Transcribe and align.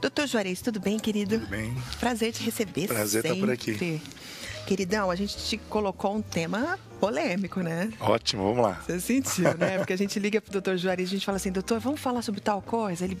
Doutor 0.00 0.26
Juarez, 0.26 0.60
tudo 0.60 0.78
bem, 0.78 0.98
querido? 0.98 1.40
Tudo 1.40 1.48
bem. 1.48 1.74
Prazer 1.98 2.32
te 2.32 2.42
receber 2.42 2.86
Prazer 2.86 3.24
estar 3.24 3.36
por 3.38 3.50
aqui. 3.50 4.00
Queridão, 4.66 5.10
a 5.10 5.16
gente 5.16 5.36
te 5.36 5.56
colocou 5.56 6.14
um 6.14 6.20
tema 6.20 6.78
polêmico, 7.00 7.60
né? 7.60 7.90
Ótimo, 7.98 8.42
vamos 8.42 8.62
lá. 8.62 8.74
Você 8.86 9.00
sentiu, 9.00 9.56
né? 9.56 9.78
Porque 9.78 9.94
a 9.94 9.96
gente 9.96 10.18
liga 10.18 10.40
pro 10.40 10.52
doutor 10.52 10.76
Juarez 10.76 11.08
e 11.08 11.10
a 11.10 11.16
gente 11.16 11.24
fala 11.24 11.36
assim, 11.36 11.50
doutor, 11.50 11.80
vamos 11.80 12.00
falar 12.00 12.22
sobre 12.22 12.40
tal 12.40 12.60
coisa? 12.60 13.04
Ele, 13.04 13.18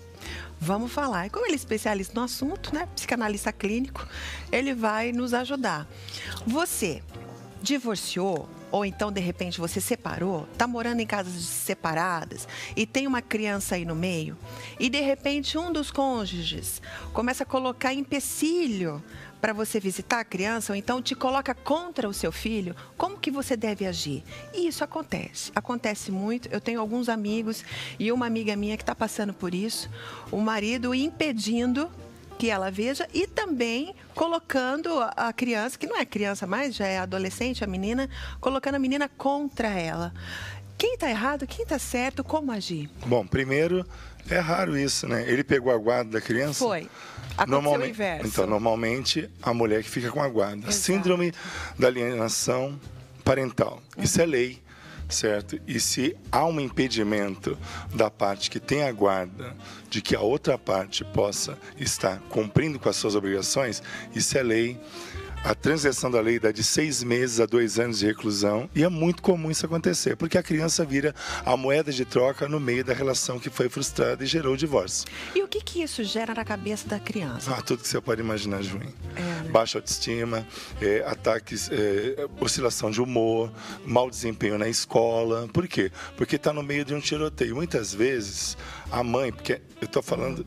vamos 0.60 0.92
falar. 0.92 1.26
E 1.26 1.30
como 1.30 1.46
ele 1.46 1.54
é 1.54 1.56
especialista 1.56 2.12
no 2.14 2.24
assunto, 2.24 2.74
né? 2.74 2.86
Psicanalista 2.94 3.50
clínico, 3.50 4.06
ele 4.52 4.74
vai 4.74 5.10
nos 5.10 5.32
ajudar. 5.32 5.88
Você 6.46 7.02
divorciou 7.62 8.48
ou 8.70 8.84
então 8.84 9.10
de 9.10 9.20
repente 9.20 9.58
você 9.58 9.80
separou, 9.80 10.46
tá 10.56 10.66
morando 10.66 11.00
em 11.00 11.06
casas 11.06 11.42
separadas 11.42 12.46
e 12.76 12.86
tem 12.86 13.06
uma 13.06 13.22
criança 13.22 13.74
aí 13.74 13.84
no 13.84 13.94
meio, 13.94 14.36
e 14.78 14.90
de 14.90 15.00
repente 15.00 15.56
um 15.56 15.72
dos 15.72 15.90
cônjuges 15.90 16.82
começa 17.12 17.44
a 17.44 17.46
colocar 17.46 17.94
empecilho 17.94 19.02
para 19.40 19.52
você 19.52 19.78
visitar 19.78 20.20
a 20.20 20.24
criança, 20.24 20.72
ou 20.72 20.76
então 20.76 21.00
te 21.00 21.14
coloca 21.14 21.54
contra 21.54 22.08
o 22.08 22.12
seu 22.12 22.32
filho, 22.32 22.74
como 22.96 23.18
que 23.18 23.30
você 23.30 23.56
deve 23.56 23.86
agir? 23.86 24.24
E 24.52 24.66
isso 24.66 24.82
acontece, 24.82 25.52
acontece 25.54 26.10
muito. 26.10 26.48
Eu 26.48 26.60
tenho 26.60 26.80
alguns 26.80 27.08
amigos 27.08 27.64
e 28.00 28.10
uma 28.10 28.26
amiga 28.26 28.56
minha 28.56 28.76
que 28.76 28.82
está 28.82 28.96
passando 28.96 29.32
por 29.32 29.54
isso, 29.54 29.88
o 30.32 30.40
marido 30.40 30.92
impedindo 30.92 31.88
que 32.38 32.48
ela 32.48 32.70
veja 32.70 33.06
e 33.12 33.26
também 33.26 33.94
colocando 34.14 34.90
a 35.16 35.32
criança, 35.32 35.76
que 35.76 35.86
não 35.86 35.98
é 35.98 36.04
criança 36.04 36.46
mais, 36.46 36.74
já 36.74 36.86
é 36.86 36.98
adolescente, 36.98 37.64
a 37.64 37.66
menina, 37.66 38.08
colocando 38.40 38.76
a 38.76 38.78
menina 38.78 39.08
contra 39.08 39.68
ela. 39.68 40.14
Quem 40.78 40.94
está 40.94 41.10
errado, 41.10 41.46
quem 41.46 41.64
está 41.64 41.78
certo, 41.78 42.22
como 42.22 42.52
agir? 42.52 42.88
Bom, 43.04 43.26
primeiro, 43.26 43.84
é 44.30 44.38
raro 44.38 44.78
isso, 44.78 45.08
né? 45.08 45.24
Ele 45.28 45.42
pegou 45.42 45.72
a 45.72 45.76
guarda 45.76 46.12
da 46.12 46.20
criança? 46.20 46.64
Foi. 46.64 46.88
Aconteceu 47.36 47.46
normalmente, 47.46 47.90
o 47.90 47.90
inverso. 47.90 48.26
Então, 48.26 48.46
normalmente, 48.46 49.30
a 49.42 49.52
mulher 49.52 49.82
que 49.82 49.90
fica 49.90 50.10
com 50.10 50.22
a 50.22 50.28
guarda. 50.28 50.68
Exato. 50.68 50.72
Síndrome 50.72 51.32
da 51.76 51.88
alienação 51.88 52.78
parental. 53.24 53.82
Isso 53.96 54.20
é 54.20 54.26
lei, 54.26 54.62
certo? 55.08 55.58
E 55.66 55.80
se 55.80 56.16
há 56.30 56.44
um 56.44 56.60
impedimento 56.60 57.56
da 57.94 58.10
parte 58.10 58.50
que 58.50 58.60
tem 58.60 58.82
a 58.82 58.92
guarda 58.92 59.54
de 59.88 60.02
que 60.02 60.14
a 60.14 60.20
outra 60.20 60.58
parte 60.58 61.04
possa 61.04 61.58
estar 61.78 62.20
cumprindo 62.28 62.78
com 62.78 62.88
as 62.88 62.96
suas 62.96 63.14
obrigações, 63.14 63.82
isso 64.14 64.36
é 64.36 64.42
lei. 64.42 64.80
A 65.44 65.54
transgressão 65.54 66.10
da 66.10 66.20
lei 66.20 66.38
dá 66.38 66.52
de 66.52 66.62
seis 66.62 67.02
meses 67.02 67.40
a 67.40 67.46
dois 67.46 67.78
anos 67.78 68.00
de 68.00 68.06
reclusão 68.06 68.68
e 68.74 68.82
é 68.84 68.88
muito 68.88 69.22
comum 69.22 69.50
isso 69.50 69.64
acontecer, 69.64 70.14
porque 70.16 70.36
a 70.36 70.42
criança 70.42 70.84
vira 70.84 71.14
a 71.44 71.56
moeda 71.56 71.90
de 71.90 72.04
troca 72.04 72.46
no 72.48 72.60
meio 72.60 72.84
da 72.84 72.92
relação 72.92 73.38
que 73.38 73.48
foi 73.48 73.68
frustrada 73.68 74.22
e 74.22 74.26
gerou 74.26 74.54
o 74.54 74.56
divórcio. 74.56 75.06
E 75.34 75.42
o 75.42 75.48
que, 75.48 75.60
que 75.62 75.82
isso 75.82 76.04
gera 76.04 76.34
na 76.34 76.44
cabeça 76.44 76.86
da 76.88 76.98
criança? 76.98 77.54
Ah, 77.56 77.62
tudo 77.62 77.82
que 77.82 77.88
você 77.88 78.00
pode 78.00 78.20
imaginar 78.20 78.60
de 78.60 78.68
ruim. 78.68 78.92
É, 79.16 79.20
né? 79.20 79.48
Baixa 79.50 79.78
autoestima, 79.78 80.46
é, 80.82 81.02
ataques, 81.06 81.70
é, 81.72 82.26
oscilação 82.40 82.90
de 82.90 83.00
humor, 83.00 83.50
mau 83.86 84.10
desempenho 84.10 84.58
na 84.58 84.68
escola. 84.68 85.48
Por 85.52 85.66
quê? 85.66 85.90
Porque 86.16 86.36
está 86.36 86.52
no 86.52 86.62
meio 86.62 86.84
de 86.84 86.94
um 86.94 87.00
tiroteio. 87.00 87.54
Muitas 87.54 87.94
vezes 87.94 88.56
a 88.90 89.02
mãe, 89.02 89.32
porque 89.32 89.60
eu 89.80 89.86
estou 89.86 90.02
falando 90.02 90.44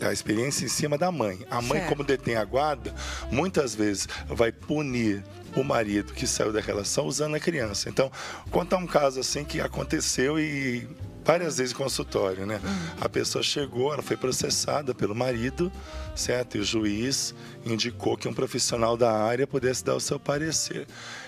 a 0.00 0.12
experiência 0.12 0.64
em 0.64 0.68
cima 0.68 0.98
da 0.98 1.10
mãe. 1.12 1.38
A 1.50 1.62
mãe, 1.62 1.78
Certo. 1.78 1.88
como 1.88 2.04
detém 2.04 2.36
a 2.36 2.44
guarda, 2.44 2.94
muitas 3.30 3.74
vezes 3.74 4.08
vai 4.28 4.52
punir 4.52 5.24
o 5.54 5.64
marido 5.64 6.12
que 6.12 6.26
saiu 6.26 6.52
da 6.52 6.60
relação 6.60 7.06
usando 7.06 7.34
a 7.34 7.40
criança. 7.40 7.88
Então, 7.88 8.10
conta 8.50 8.76
um 8.76 8.86
caso 8.86 9.20
assim 9.20 9.44
que 9.44 9.60
aconteceu 9.60 10.38
e 10.38 10.86
várias 11.24 11.58
vezes 11.58 11.72
consultório, 11.72 12.46
né? 12.46 12.60
A 13.00 13.08
pessoa 13.08 13.42
chegou, 13.42 13.92
ela 13.92 14.02
foi 14.02 14.16
processada 14.16 14.94
pelo 14.94 15.14
marido, 15.14 15.72
certo? 16.14 16.56
E 16.56 16.60
o 16.60 16.64
juiz 16.64 17.34
indicou 17.64 18.16
que 18.16 18.28
um 18.28 18.32
profissional 18.32 18.96
da 18.96 19.12
área 19.12 19.46
pudesse 19.46 19.84
dar 19.84 19.96
o 19.96 20.00
seu 20.00 20.20
parecer. 20.20 20.86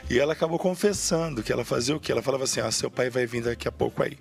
E 0.08 0.18
ela 0.18 0.34
acabou 0.34 0.58
confessando 0.58 1.42
que 1.42 1.52
ela 1.52 1.64
fazia 1.64 1.96
o 1.96 2.00
quê? 2.00 2.12
Ela 2.12 2.22
falava 2.22 2.44
assim: 2.44 2.60
"Ah, 2.60 2.70
seu 2.70 2.90
pai 2.90 3.10
vai 3.10 3.26
vir 3.26 3.42
daqui 3.42 3.66
a 3.66 3.72
pouco 3.72 4.02
aí. 4.02 4.16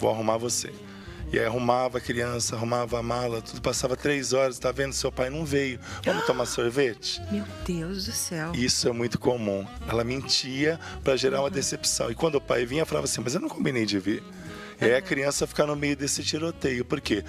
Vou 0.00 0.10
arrumar 0.10 0.38
você". 0.38 0.72
E 1.32 1.38
aí 1.38 1.46
arrumava 1.46 1.96
a 1.96 2.00
criança, 2.00 2.54
arrumava 2.56 2.98
a 2.98 3.02
mala, 3.02 3.40
tudo 3.40 3.62
passava 3.62 3.96
três 3.96 4.32
horas, 4.34 4.58
tá 4.58 4.70
vendo? 4.70 4.92
Seu 4.92 5.10
pai 5.10 5.30
não 5.30 5.44
veio. 5.46 5.80
Vamos 6.04 6.26
tomar 6.26 6.44
sorvete? 6.44 7.22
Meu 7.30 7.44
Deus 7.66 8.04
do 8.04 8.12
céu. 8.12 8.52
Isso 8.54 8.86
é 8.86 8.92
muito 8.92 9.18
comum. 9.18 9.66
Ela 9.88 10.04
mentia 10.04 10.78
para 11.02 11.16
gerar 11.16 11.40
uma 11.40 11.50
decepção. 11.50 12.10
E 12.10 12.14
quando 12.14 12.34
o 12.34 12.40
pai 12.40 12.66
vinha, 12.66 12.84
falava 12.84 13.06
assim: 13.06 13.22
Mas 13.22 13.34
eu 13.34 13.40
não 13.40 13.48
combinei 13.48 13.86
de 13.86 13.98
vir. 13.98 14.22
E 14.80 14.84
aí 14.84 14.94
a 14.94 15.00
criança 15.02 15.46
fica 15.46 15.64
no 15.64 15.74
meio 15.76 15.96
desse 15.96 16.22
tiroteio. 16.22 16.84
Por 16.84 17.00
quê? 17.00 17.24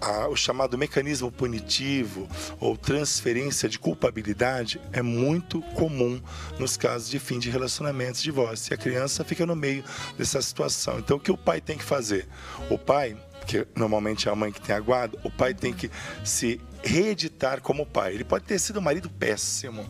A- 0.00 0.28
o 0.28 0.36
chamado 0.36 0.76
mecanismo 0.76 1.30
punitivo 1.32 2.28
ou 2.60 2.76
transferência 2.76 3.68
de 3.68 3.78
culpabilidade 3.78 4.78
é 4.92 5.00
muito 5.00 5.62
comum 5.74 6.20
nos 6.58 6.76
casos 6.76 7.08
de 7.08 7.18
fim 7.18 7.38
de 7.38 7.48
relacionamentos, 7.48 8.20
divórcio. 8.22 8.72
E 8.72 8.74
a 8.74 8.76
criança 8.76 9.24
fica 9.24 9.46
no 9.46 9.56
meio 9.56 9.82
dessa 10.18 10.42
situação. 10.42 10.98
Então, 10.98 11.16
o 11.16 11.20
que 11.20 11.30
o 11.30 11.36
pai 11.38 11.60
tem 11.60 11.78
que 11.78 11.84
fazer? 11.84 12.28
O 12.68 12.76
pai, 12.76 13.16
que 13.46 13.66
normalmente 13.76 14.28
é 14.28 14.32
a 14.32 14.34
mãe 14.34 14.50
que 14.52 14.60
tem 14.60 14.74
a 14.74 14.80
guarda, 14.80 15.18
o 15.24 15.30
pai 15.30 15.54
tem 15.54 15.72
que 15.72 15.90
se 16.24 16.60
reeditar 16.82 17.60
como 17.60 17.86
pai. 17.86 18.14
Ele 18.14 18.24
pode 18.24 18.44
ter 18.44 18.58
sido 18.58 18.78
um 18.78 18.82
marido 18.82 19.08
péssimo, 19.08 19.86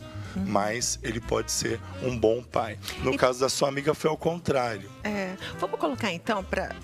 mas 0.47 0.99
ele 1.03 1.21
pode 1.21 1.51
ser 1.51 1.81
um 2.03 2.17
bom 2.19 2.43
pai. 2.43 2.79
No 3.03 3.13
E- 3.15 3.17
caso 3.19 3.41
da 3.41 3.49
sua 3.49 3.69
amiga, 3.69 3.95
foi 3.95 4.11
ao 4.11 4.17
contrário. 4.17 4.91
É, 5.03 5.35
vamos 5.59 5.79
colocar 5.81 6.13
então, 6.13 6.45
para 6.45 6.75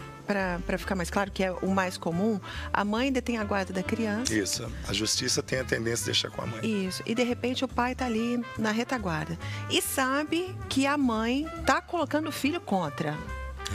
para 0.65 0.78
ficar 0.78 0.94
mais 0.94 1.10
claro, 1.10 1.31
que 1.31 1.43
é 1.44 1.50
o 1.53 1.69
mais 1.69 1.99
comum, 1.99 2.41
a 2.72 2.84
mãe 2.84 3.12
detém 3.12 3.37
a 3.37 3.44
guarda 3.44 3.71
da 3.71 3.83
criança. 3.83 4.33
Isso. 4.33 4.72
A 4.89 4.93
justiça 4.93 5.43
tem 5.43 5.59
a 5.59 5.65
tendência 5.65 6.04
de 6.04 6.12
deixar 6.12 6.31
com 6.31 6.41
a 6.41 6.47
mãe. 6.47 6.87
Isso. 6.87 7.03
E 7.04 7.15
de 7.15 7.22
repente 7.22 7.65
o 7.65 7.69
pai 7.69 7.94
tá 7.94 8.06
ali 8.06 8.41
na 8.56 8.71
retaguarda. 8.71 9.37
E 9.69 9.83
sabe 9.83 10.56
que 10.71 10.87
a 10.87 10.97
mãe 10.97 11.47
tá 11.66 11.83
colocando 11.83 12.28
o 12.28 12.33
filho 12.33 12.60
contra. 12.62 13.19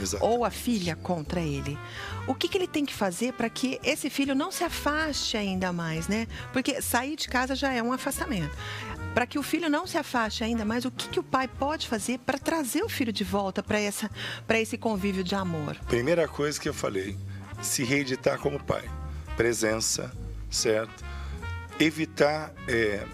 Exato. 0.00 0.24
Ou 0.24 0.44
a 0.44 0.50
filha 0.50 0.96
contra 0.96 1.40
ele. 1.40 1.78
O 2.26 2.34
que, 2.34 2.48
que 2.48 2.58
ele 2.58 2.66
tem 2.66 2.84
que 2.84 2.94
fazer 2.94 3.32
para 3.32 3.48
que 3.48 3.80
esse 3.82 4.10
filho 4.10 4.34
não 4.34 4.50
se 4.50 4.64
afaste 4.64 5.36
ainda 5.36 5.72
mais, 5.72 6.08
né? 6.08 6.26
Porque 6.52 6.80
sair 6.82 7.16
de 7.16 7.28
casa 7.28 7.54
já 7.54 7.72
é 7.72 7.82
um 7.82 7.92
afastamento. 7.92 8.54
Para 9.14 9.26
que 9.26 9.38
o 9.38 9.42
filho 9.42 9.68
não 9.68 9.86
se 9.86 9.98
afaste 9.98 10.44
ainda 10.44 10.64
mais, 10.64 10.84
o 10.84 10.90
que, 10.90 11.08
que 11.08 11.18
o 11.18 11.22
pai 11.22 11.48
pode 11.48 11.88
fazer 11.88 12.18
para 12.18 12.38
trazer 12.38 12.82
o 12.82 12.88
filho 12.88 13.12
de 13.12 13.24
volta 13.24 13.62
para 13.62 14.60
esse 14.60 14.78
convívio 14.78 15.24
de 15.24 15.34
amor? 15.34 15.76
Primeira 15.86 16.28
coisa 16.28 16.60
que 16.60 16.68
eu 16.68 16.74
falei, 16.74 17.16
se 17.60 17.82
reeditar 17.82 18.38
como 18.38 18.62
pai. 18.62 18.84
Presença, 19.36 20.12
certo? 20.50 21.04
Evitar 21.80 22.52
é, 22.68 23.04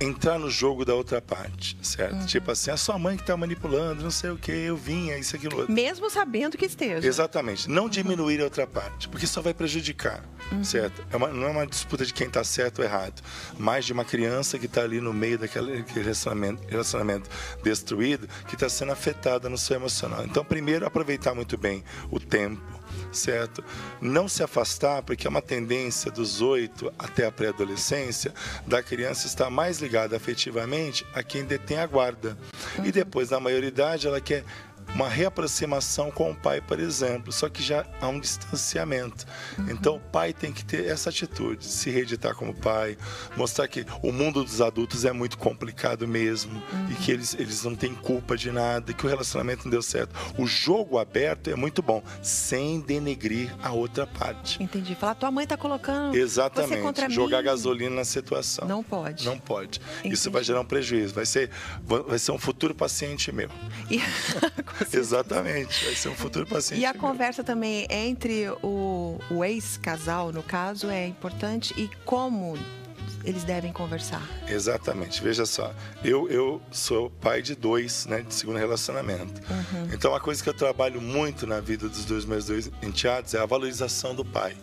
entrar 0.00 0.38
no 0.38 0.50
jogo 0.50 0.84
da 0.84 0.94
outra 0.94 1.20
parte, 1.22 1.76
certo? 1.82 2.26
Tipo 2.26 2.50
assim, 2.50 2.70
a 2.70 2.76
sua 2.76 2.98
mãe 2.98 3.16
que 3.16 3.22
está 3.22 3.36
manipulando, 3.36 4.02
não 4.02 4.10
sei 4.10 4.30
o 4.30 4.36
que, 4.36 4.52
eu 4.52 4.76
vinha, 4.76 5.16
isso, 5.18 5.34
aquilo, 5.36 5.56
outro. 5.58 5.72
Mesmo 5.72 6.10
sabendo 6.10 6.56
que 6.58 6.66
esteja. 6.66 7.06
Exatamente. 7.06 7.68
Não 7.70 7.88
diminuir 7.88 8.40
a 8.40 8.44
outra 8.44 8.66
parte, 8.66 9.08
porque 9.08 9.24
isso 9.24 9.40
vai 9.40 9.54
prejudicar, 9.54 10.22
certo? 10.62 11.04
É 11.10 11.16
uma- 11.16 11.28
não 11.28 11.46
é 11.46 11.50
uma 11.50 11.66
disputa 11.66 12.04
de 12.04 12.12
quem 12.12 12.26
está 12.26 12.44
certo 12.44 12.80
ou 12.80 12.84
errado, 12.84 13.22
mas 13.58 13.84
de 13.86 13.92
uma 13.92 14.04
criança 14.04 14.58
que 14.58 14.66
está 14.66 14.82
ali 14.82 15.00
no 15.00 15.12
meio 15.14 15.38
daquele 15.38 15.78
aquele 15.78 16.02
relacionamento, 16.02 16.62
relacionamento 16.68 17.30
destruído, 17.62 18.28
que 18.48 18.54
está 18.54 18.68
sendo 18.68 18.92
afetada 18.92 19.48
no 19.48 19.56
seu 19.56 19.76
emocional. 19.76 20.24
Então, 20.24 20.44
primeiro, 20.44 20.86
aproveitar 20.86 21.34
muito 21.34 21.56
bem 21.56 21.82
o 22.10 22.20
tempo, 22.20 22.62
certo? 23.12 23.64
Não 24.00 24.28
se 24.28 24.42
afastar, 24.42 25.02
porque 25.02 25.26
é 25.26 25.30
uma 25.30 25.42
tendência 25.42 26.10
dos 26.10 26.40
8 26.40 26.92
até 26.98 27.26
a 27.26 27.32
pré-adolescência 27.32 28.32
da 28.66 28.82
criança 28.82 29.26
estar 29.26 29.50
mais 29.50 29.78
ligada 29.78 30.16
afetivamente 30.16 31.06
a 31.14 31.22
quem 31.22 31.44
detém 31.44 31.78
a 31.78 31.86
guarda. 31.86 32.36
E 32.84 32.92
depois, 32.92 33.30
na 33.30 33.40
maioridade, 33.40 34.06
ela 34.06 34.20
quer 34.20 34.44
uma 34.96 35.10
reaproximação 35.10 36.10
com 36.10 36.30
o 36.30 36.34
pai, 36.34 36.62
por 36.62 36.80
exemplo, 36.80 37.30
só 37.30 37.50
que 37.50 37.62
já 37.62 37.84
há 38.00 38.08
um 38.08 38.18
distanciamento. 38.18 39.26
Então 39.68 39.96
o 39.96 40.00
pai 40.00 40.32
tem 40.32 40.50
que 40.50 40.64
ter 40.64 40.86
essa 40.86 41.10
atitude, 41.10 41.66
se 41.66 41.90
reeditar 41.90 42.34
como 42.34 42.54
pai, 42.54 42.96
mostrar 43.36 43.68
que 43.68 43.84
o 44.02 44.10
mundo 44.10 44.42
dos 44.42 44.62
adultos 44.62 45.04
é 45.04 45.12
muito 45.12 45.36
complicado 45.36 46.08
mesmo 46.08 46.62
e 46.90 46.94
que 46.94 47.12
eles, 47.12 47.34
eles 47.38 47.62
não 47.62 47.76
têm 47.76 47.94
culpa 47.94 48.38
de 48.38 48.50
nada, 48.50 48.94
que 48.94 49.04
o 49.04 49.08
relacionamento 49.08 49.64
não 49.64 49.70
deu 49.70 49.82
certo. 49.82 50.14
O 50.38 50.46
jogo 50.46 50.98
aberto 50.98 51.50
é 51.50 51.54
muito 51.54 51.82
bom, 51.82 52.02
sem 52.22 52.80
denegrir 52.80 53.54
a 53.62 53.72
outra 53.72 54.06
parte. 54.06 54.62
Entendi. 54.62 54.94
Falar, 54.94 55.14
tua 55.14 55.30
mãe 55.30 55.46
tá 55.46 55.58
colocando 55.58 56.12
você 56.12 56.20
Exatamente. 56.20 56.80
contra 56.80 57.10
Jogar 57.10 57.38
mim. 57.38 57.44
gasolina 57.44 57.96
na 57.96 58.04
situação. 58.04 58.66
Não 58.66 58.82
pode. 58.82 59.26
Não 59.26 59.38
pode. 59.38 59.78
Entendi. 59.98 60.14
Isso 60.14 60.30
vai 60.30 60.42
gerar 60.42 60.62
um 60.62 60.64
prejuízo. 60.64 61.12
Vai 61.12 61.26
ser, 61.26 61.50
vai 61.84 62.18
ser 62.18 62.32
um 62.32 62.38
futuro 62.38 62.74
paciente 62.74 63.30
meu. 63.30 63.50
E. 63.90 64.00
Exatamente. 64.96 65.84
Vai 65.84 65.94
ser 65.94 66.08
um 66.08 66.14
futuro 66.14 66.46
paciente 66.46 66.80
E 66.80 66.84
a 66.86 66.92
meu. 66.92 67.00
conversa 67.00 67.42
também 67.44 67.86
entre 67.90 68.48
o, 68.62 69.18
o 69.30 69.44
ex-casal, 69.44 70.32
no 70.32 70.42
caso, 70.42 70.88
é 70.90 71.06
importante 71.06 71.74
e 71.76 71.88
como 72.04 72.56
eles 73.24 73.42
devem 73.44 73.72
conversar. 73.72 74.22
Exatamente. 74.48 75.20
Veja 75.22 75.44
só, 75.46 75.74
eu, 76.04 76.28
eu 76.28 76.62
sou 76.70 77.10
pai 77.10 77.42
de 77.42 77.54
dois, 77.56 78.06
né, 78.06 78.22
de 78.22 78.32
segundo 78.32 78.56
relacionamento. 78.58 79.40
Então, 79.92 80.12
uma 80.12 80.20
coisa 80.20 80.42
que 80.42 80.48
eu 80.48 80.54
trabalho 80.54 81.00
muito 81.00 81.46
na 81.46 81.58
vida 81.60 81.88
dos 81.88 82.04
dois 82.04 82.24
meus 82.24 82.46
dois 82.46 82.70
enteados 82.82 83.34
é 83.34 83.38
a 83.40 83.46
valorização 83.46 84.14
do 84.14 84.24
pai. 84.24 84.56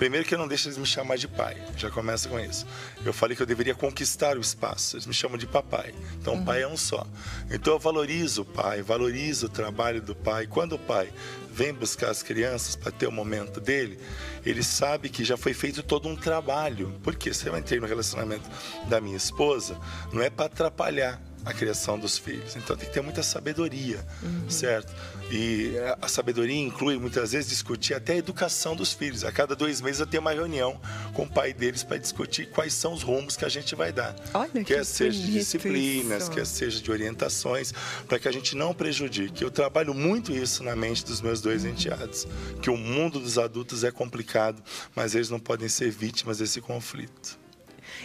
Primeiro 0.00 0.26
que 0.26 0.34
eu 0.34 0.38
não 0.38 0.48
deixo 0.48 0.66
eles 0.66 0.78
me 0.78 0.86
chamar 0.86 1.18
de 1.18 1.28
pai, 1.28 1.62
já 1.76 1.90
começa 1.90 2.26
com 2.26 2.40
isso. 2.40 2.66
Eu 3.04 3.12
falei 3.12 3.36
que 3.36 3.42
eu 3.42 3.46
deveria 3.46 3.74
conquistar 3.74 4.38
o 4.38 4.40
espaço, 4.40 4.96
eles 4.96 5.04
me 5.04 5.12
chamam 5.12 5.36
de 5.36 5.46
papai. 5.46 5.94
Então 6.18 6.36
o 6.36 6.42
pai 6.42 6.62
é 6.62 6.66
um 6.66 6.74
só. 6.74 7.06
Então 7.50 7.74
eu 7.74 7.78
valorizo 7.78 8.40
o 8.40 8.44
pai, 8.46 8.80
valorizo 8.80 9.44
o 9.44 9.48
trabalho 9.50 10.00
do 10.00 10.14
pai. 10.14 10.46
Quando 10.46 10.76
o 10.76 10.78
pai 10.78 11.12
vem 11.52 11.74
buscar 11.74 12.08
as 12.08 12.22
crianças 12.22 12.74
para 12.74 12.90
ter 12.90 13.08
o 13.08 13.12
momento 13.12 13.60
dele, 13.60 14.00
ele 14.42 14.62
sabe 14.62 15.10
que 15.10 15.22
já 15.22 15.36
foi 15.36 15.52
feito 15.52 15.82
todo 15.82 16.08
um 16.08 16.16
trabalho. 16.16 16.98
Porque 17.02 17.34
se 17.34 17.46
eu 17.46 17.54
entrei 17.58 17.78
no 17.78 17.86
relacionamento 17.86 18.48
da 18.88 19.02
minha 19.02 19.18
esposa, 19.18 19.78
não 20.14 20.22
é 20.22 20.30
para 20.30 20.46
atrapalhar 20.46 21.20
a 21.44 21.52
criação 21.52 21.98
dos 21.98 22.18
filhos. 22.18 22.56
Então 22.56 22.76
tem 22.76 22.88
que 22.88 22.94
ter 22.94 23.00
muita 23.00 23.22
sabedoria, 23.22 24.04
uhum. 24.22 24.50
certo? 24.50 24.92
E 25.30 25.74
a 26.02 26.08
sabedoria 26.08 26.58
inclui 26.58 26.98
muitas 26.98 27.32
vezes 27.32 27.48
discutir 27.48 27.94
até 27.94 28.14
a 28.14 28.16
educação 28.16 28.74
dos 28.74 28.92
filhos. 28.92 29.24
A 29.24 29.30
cada 29.30 29.54
dois 29.54 29.80
meses 29.80 30.00
eu 30.00 30.06
tenho 30.06 30.20
uma 30.20 30.32
reunião 30.32 30.80
com 31.14 31.22
o 31.22 31.28
pai 31.28 31.52
deles 31.52 31.84
para 31.84 31.98
discutir 31.98 32.50
quais 32.50 32.74
são 32.74 32.92
os 32.92 33.02
rumos 33.02 33.36
que 33.36 33.44
a 33.44 33.48
gente 33.48 33.74
vai 33.74 33.92
dar. 33.92 34.14
Olha 34.34 34.64
quer 34.64 34.80
que 34.80 34.84
seja 34.84 35.18
de 35.18 35.32
disciplinas, 35.32 36.24
isso. 36.24 36.32
quer 36.32 36.46
seja 36.46 36.80
de 36.80 36.90
orientações, 36.90 37.72
para 38.08 38.18
que 38.18 38.26
a 38.26 38.32
gente 38.32 38.56
não 38.56 38.74
prejudique. 38.74 39.42
Eu 39.42 39.50
trabalho 39.50 39.94
muito 39.94 40.32
isso 40.32 40.64
na 40.64 40.74
mente 40.74 41.04
dos 41.04 41.20
meus 41.20 41.40
dois 41.40 41.64
uhum. 41.64 41.70
enteados, 41.70 42.26
que 42.60 42.70
o 42.70 42.76
mundo 42.76 43.20
dos 43.20 43.38
adultos 43.38 43.84
é 43.84 43.90
complicado, 43.90 44.60
mas 44.96 45.14
eles 45.14 45.30
não 45.30 45.38
podem 45.38 45.68
ser 45.68 45.90
vítimas 45.90 46.38
desse 46.38 46.60
conflito. 46.60 47.38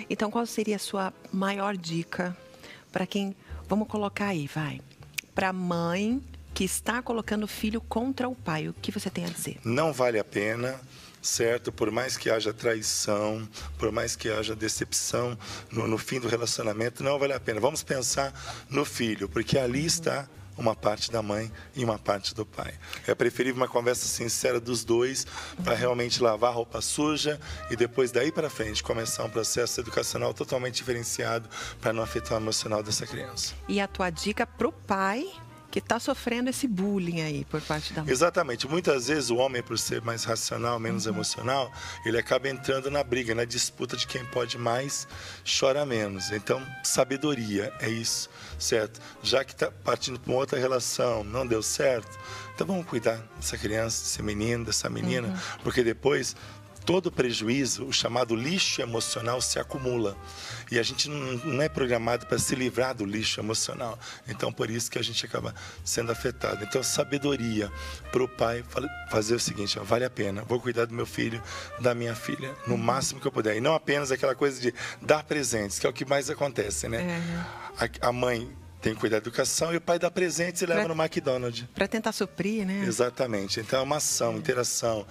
Então, 0.09 0.29
qual 0.29 0.45
seria 0.45 0.75
a 0.75 0.79
sua 0.79 1.13
maior 1.31 1.75
dica 1.77 2.35
para 2.95 3.05
quem, 3.05 3.35
vamos 3.67 3.89
colocar 3.89 4.27
aí, 4.27 4.47
vai, 4.47 4.79
para 5.33 5.51
mãe 5.51 6.23
que 6.53 6.63
está 6.63 7.01
colocando 7.01 7.43
o 7.43 7.47
filho 7.47 7.81
contra 7.81 8.29
o 8.29 8.33
pai. 8.33 8.69
O 8.69 8.73
que 8.73 8.89
você 8.89 9.09
tem 9.09 9.25
a 9.25 9.27
dizer? 9.27 9.59
Não 9.65 9.91
vale 9.91 10.17
a 10.17 10.23
pena 10.23 10.79
certo? 11.21 11.71
Por 11.71 11.91
mais 11.91 12.15
que 12.15 12.29
haja 12.29 12.53
traição, 12.53 13.49
por 13.79 13.91
mais 13.91 14.15
que 14.15 14.29
haja 14.29 14.55
decepção 14.55 15.37
no, 15.71 15.87
no, 15.87 15.97
fim 15.97 16.19
do 16.19 16.27
relacionamento, 16.27 17.03
não 17.03 17.17
vale 17.19 17.33
a 17.33 17.39
pena. 17.39 17.59
Vamos 17.59 17.83
pensar 17.83 18.31
no 18.69 18.85
filho, 18.85 19.27
porque 19.27 19.57
ali 19.57 19.85
está 19.85 20.29
uma 20.57 20.75
parte 20.75 21.11
da 21.11 21.21
mãe 21.21 21.51
e 21.75 21.83
uma 21.83 21.97
parte 21.97 22.33
do 22.33 22.45
pai. 22.45 22.73
É 23.07 23.13
preferível 23.13 23.57
uma 23.57 23.67
conversa 23.67 24.07
sincera 24.07 24.59
dos 24.59 24.83
dois 24.83 25.25
para 25.63 25.75
realmente 25.75 26.21
lavar 26.21 26.51
a 26.51 26.53
roupa 26.53 26.81
suja 26.81 27.39
e 27.69 27.75
depois 27.75 28.11
daí 28.11 28.31
para 28.31 28.49
frente 28.49 28.83
começar 28.83 29.23
um 29.23 29.29
processo 29.29 29.79
educacional 29.81 30.33
totalmente 30.33 30.75
diferenciado 30.75 31.49
para 31.81 31.93
não 31.93 32.03
afetar 32.03 32.37
o 32.37 32.41
emocional 32.41 32.81
dessa 32.81 33.05
criança. 33.05 33.53
E 33.67 33.79
a 33.79 33.87
tua 33.87 34.09
dica 34.09 34.45
para 34.45 34.67
o 34.67 34.71
pai 34.71 35.27
que 35.75 35.79
está 35.79 35.99
sofrendo 35.99 36.49
esse 36.49 36.69
bullying 36.69 37.19
aí 37.19 37.43
por 37.43 37.61
parte 37.61 37.91
da 37.91 38.01
mãe. 38.01 38.09
Exatamente. 38.09 38.65
Muitas 38.65 39.07
vezes 39.07 39.29
o 39.29 39.35
homem, 39.35 39.61
por 39.61 39.77
ser 39.77 40.01
mais 40.01 40.23
racional, 40.23 40.79
menos 40.79 41.05
uhum. 41.05 41.11
emocional, 41.11 41.69
ele 42.05 42.17
acaba 42.17 42.47
entrando 42.47 42.89
na 42.89 43.03
briga, 43.03 43.35
na 43.35 43.43
disputa 43.43 43.97
de 43.97 44.07
quem 44.07 44.23
pode 44.23 44.57
mais, 44.57 45.05
chora 45.43 45.85
menos. 45.85 46.31
Então, 46.31 46.65
sabedoria 46.81 47.73
é 47.81 47.89
isso, 47.89 48.29
certo? 48.57 49.01
Já 49.21 49.43
que 49.43 49.51
está 49.51 49.69
partindo 49.69 50.17
para 50.17 50.31
uma 50.31 50.39
outra 50.39 50.57
relação, 50.57 51.25
não 51.25 51.45
deu 51.45 51.61
certo, 51.61 52.17
então 52.53 52.65
vamos 52.65 52.85
cuidar 52.85 53.21
dessa 53.35 53.57
criança, 53.57 54.01
desse 54.01 54.23
menino, 54.23 54.63
dessa 54.63 54.89
menina, 54.89 55.27
uhum. 55.27 55.35
porque 55.61 55.83
depois 55.83 56.37
todo 56.85 57.11
prejuízo, 57.11 57.85
o 57.85 57.91
chamado 57.91 58.35
lixo 58.35 58.81
emocional, 58.81 59.41
se 59.41 59.57
acumula. 59.59 60.15
E 60.71 60.77
a 60.77 60.83
gente 60.83 61.09
não 61.09 61.61
é 61.61 61.67
programado 61.67 62.25
para 62.27 62.37
se 62.37 62.55
livrar 62.55 62.93
do 62.93 63.05
lixo 63.05 63.39
emocional. 63.39 63.97
Então, 64.27 64.53
por 64.53 64.69
isso 64.69 64.89
que 64.89 64.99
a 64.99 65.03
gente 65.03 65.25
acaba 65.25 65.53
sendo 65.83 66.11
afetado. 66.11 66.63
Então, 66.63 66.83
sabedoria 66.83 67.71
para 68.11 68.23
o 68.23 68.27
pai 68.27 68.63
fazer 69.09 69.35
o 69.35 69.39
seguinte: 69.39 69.79
ó, 69.79 69.83
vale 69.83 70.05
a 70.05 70.09
pena, 70.09 70.43
vou 70.43 70.59
cuidar 70.59 70.85
do 70.85 70.93
meu 70.93 71.05
filho, 71.05 71.41
da 71.79 71.95
minha 71.95 72.15
filha, 72.15 72.55
no 72.67 72.77
máximo 72.77 73.19
que 73.19 73.27
eu 73.27 73.31
puder. 73.31 73.57
E 73.57 73.61
não 73.61 73.73
apenas 73.73 74.11
aquela 74.11 74.35
coisa 74.35 74.61
de 74.61 74.73
dar 75.01 75.23
presentes, 75.23 75.79
que 75.79 75.87
é 75.87 75.89
o 75.89 75.93
que 75.93 76.05
mais 76.05 76.29
acontece, 76.29 76.87
né? 76.87 77.01
É. 77.01 77.85
A, 78.03 78.09
a 78.09 78.11
mãe 78.11 78.55
tem 78.85 78.93
que 78.93 78.99
cuidar 78.99 79.15
da 79.15 79.23
educação 79.23 79.73
e 79.73 79.77
o 79.77 79.81
pai 79.81 79.97
dá 79.97 80.11
presentes 80.11 80.61
e 80.61 80.65
leva 80.67 80.85
pra, 80.85 80.93
no 80.93 81.01
McDonald's. 81.01 81.65
Para 81.73 81.87
tentar 81.87 82.11
suprir, 82.11 82.67
né? 82.67 82.85
Exatamente. 82.85 83.59
Então 83.59 83.79
é 83.79 83.81
uma 83.81 83.97
ação, 83.97 84.37
interação 84.37 85.07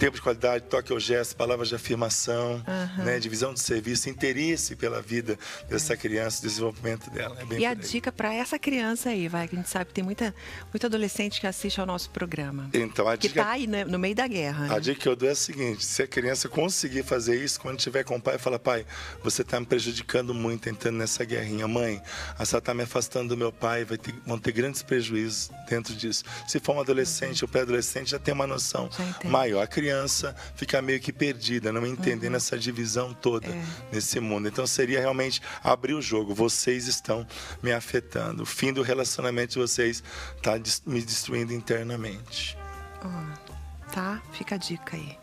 tempo 0.00 0.16
de 0.16 0.22
qualidade, 0.22 0.64
toque 0.64 0.90
ao 0.90 0.98
gesto, 0.98 1.36
palavras 1.36 1.68
de 1.68 1.74
afirmação, 1.74 2.64
uhum. 2.66 3.04
né, 3.04 3.18
divisão 3.18 3.52
de 3.52 3.60
serviço, 3.60 4.08
interesse 4.08 4.74
pela 4.74 5.02
vida 5.02 5.38
dessa 5.68 5.94
criança, 5.94 6.40
desenvolvimento 6.40 7.10
dela. 7.10 7.36
É 7.38 7.58
e 7.58 7.66
a 7.66 7.74
dica 7.74 8.10
para 8.10 8.32
essa 8.32 8.58
criança 8.58 9.10
aí, 9.10 9.28
vai, 9.28 9.46
que 9.46 9.54
a 9.54 9.58
gente 9.58 9.68
sabe 9.68 9.84
que 9.86 9.92
tem 9.92 10.02
muita, 10.02 10.34
muito 10.72 10.86
adolescente 10.86 11.38
que 11.38 11.46
assiste 11.46 11.78
ao 11.78 11.86
nosso 11.86 12.08
programa. 12.08 12.70
Então, 12.72 13.06
a 13.06 13.18
que 13.18 13.28
dica, 13.28 13.44
tá 13.44 13.50
aí 13.50 13.66
no, 13.66 13.84
no 13.84 13.98
meio 13.98 14.14
da 14.14 14.26
guerra. 14.26 14.64
A 14.64 14.68
né? 14.76 14.80
dica 14.80 15.02
que 15.02 15.08
eu 15.08 15.14
dou 15.14 15.28
é 15.28 15.32
a 15.32 15.34
seguinte: 15.36 15.84
se 15.84 16.02
a 16.02 16.06
criança 16.06 16.48
conseguir 16.48 17.02
fazer 17.02 17.36
isso, 17.36 17.60
quando 17.60 17.76
tiver 17.76 18.02
com 18.02 18.16
o 18.16 18.20
pai, 18.20 18.38
fala, 18.38 18.58
pai, 18.58 18.86
você 19.22 19.42
está 19.42 19.60
me 19.60 19.66
prejudicando 19.66 20.32
muito 20.32 20.66
entrando 20.70 20.96
nessa 20.96 21.22
guerrinha. 21.26 21.68
Mãe, 21.68 22.00
a 22.38 22.46
senhora 22.46 22.62
está 22.62 22.72
me 22.72 22.84
afastando 22.84 23.09
do 23.26 23.36
meu 23.36 23.52
pai, 23.52 23.84
vai 23.84 23.98
ter, 23.98 24.14
vão 24.26 24.38
ter 24.38 24.52
grandes 24.52 24.82
prejuízos 24.82 25.50
dentro 25.68 25.94
disso. 25.94 26.24
Se 26.46 26.58
for 26.58 26.76
um 26.76 26.80
adolescente 26.80 27.42
uhum. 27.42 27.48
ou 27.48 27.52
pré-adolescente, 27.52 28.10
já 28.10 28.18
tem 28.18 28.32
uma 28.32 28.46
noção 28.46 28.88
maior. 29.24 29.62
A 29.62 29.66
criança 29.66 29.90
criança 29.90 30.34
fica 30.54 30.80
meio 30.80 31.00
que 31.00 31.12
perdida, 31.12 31.72
não 31.72 31.86
entendendo 31.86 32.32
uhum. 32.32 32.36
essa 32.36 32.58
divisão 32.58 33.12
toda 33.12 33.48
é. 33.48 33.64
nesse 33.92 34.20
mundo. 34.20 34.48
Então 34.48 34.66
seria 34.66 35.00
realmente 35.00 35.40
abrir 35.62 35.94
o 35.94 36.02
jogo. 36.02 36.34
Vocês 36.34 36.86
estão 36.86 37.26
me 37.62 37.72
afetando. 37.72 38.42
O 38.42 38.46
fim 38.46 38.72
do 38.72 38.82
relacionamento 38.82 39.54
de 39.54 39.58
vocês 39.58 40.02
está 40.36 40.52
me 40.86 41.02
destruindo 41.02 41.52
internamente. 41.52 42.56
Oh, 43.04 43.90
tá? 43.92 44.22
Fica 44.32 44.54
a 44.54 44.58
dica 44.58 44.96
aí. 44.96 45.18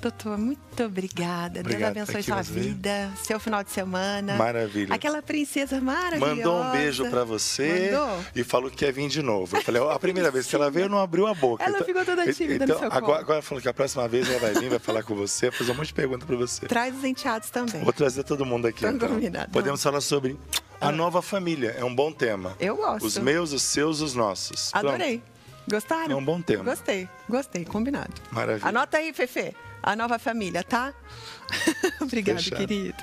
Doutor, 0.00 0.36
muito 0.36 0.84
obrigada. 0.84 1.60
Obrigado, 1.60 1.94
Deus 1.94 2.08
abençoe 2.08 2.22
sua 2.22 2.42
vida, 2.42 3.10
seu 3.22 3.40
final 3.40 3.64
de 3.64 3.70
semana. 3.70 4.34
Maravilha. 4.36 4.94
Aquela 4.94 5.22
princesa 5.22 5.80
maravilhosa. 5.80 6.34
Mandou 6.34 6.62
um 6.62 6.70
beijo 6.72 7.08
para 7.08 7.24
você 7.24 7.90
Mandou? 7.90 8.24
e 8.34 8.44
falou 8.44 8.70
que 8.70 8.76
quer 8.76 8.92
vir 8.92 9.08
de 9.08 9.22
novo. 9.22 9.56
Eu 9.56 9.62
falei, 9.62 9.82
a 9.82 9.98
primeira 9.98 10.30
vez 10.30 10.46
que 10.46 10.54
ela 10.54 10.70
veio, 10.70 10.88
não 10.88 10.98
abriu 10.98 11.26
a 11.26 11.34
boca. 11.34 11.64
Ela 11.64 11.76
então, 11.76 11.86
ficou 11.86 12.04
toda 12.04 12.32
tímida 12.32 12.64
então, 12.64 12.76
no 12.76 12.80
seu 12.80 12.92
agora, 12.92 13.20
agora 13.20 13.42
falou 13.42 13.62
que 13.62 13.68
a 13.68 13.74
próxima 13.74 14.06
vez 14.06 14.28
ela 14.28 14.38
vai 14.38 14.52
vir, 14.54 14.68
vai 14.68 14.78
falar 14.78 15.02
com 15.02 15.14
você, 15.14 15.50
fazer 15.50 15.72
um 15.72 15.74
monte 15.74 15.86
de 15.88 15.94
perguntas 15.94 16.26
para 16.26 16.36
você. 16.36 16.66
Traz 16.66 16.94
os 16.96 17.04
enteados 17.04 17.50
também. 17.50 17.82
Vou 17.82 17.92
trazer 17.92 18.24
todo 18.24 18.44
mundo 18.44 18.66
aqui. 18.66 18.84
Então. 18.84 19.08
Combinado. 19.08 19.50
Podemos 19.52 19.82
falar 19.82 20.00
sobre 20.00 20.38
a 20.80 20.88
ah. 20.88 20.92
nova 20.92 21.22
família. 21.22 21.74
É 21.78 21.84
um 21.84 21.94
bom 21.94 22.12
tema. 22.12 22.56
Eu 22.60 22.76
gosto. 22.76 23.06
Os 23.06 23.16
meus, 23.18 23.52
os 23.52 23.62
seus, 23.62 24.00
os 24.00 24.14
nossos. 24.14 24.70
Adorei. 24.74 25.18
Pronto. 25.18 25.34
Gostaram? 25.66 26.12
É 26.12 26.16
um 26.16 26.24
bom 26.24 26.42
tema. 26.42 26.62
Gostei, 26.64 27.08
gostei, 27.28 27.64
combinado. 27.64 28.12
Maravilha. 28.30 28.68
Anota 28.68 28.98
aí, 28.98 29.12
Fefe 29.14 29.54
a 29.84 29.94
nova 29.94 30.18
família, 30.18 30.64
tá? 30.64 30.94
Obrigada, 32.00 32.42
querido. 32.42 32.96